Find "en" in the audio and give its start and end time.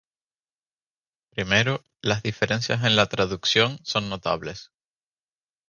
2.85-2.95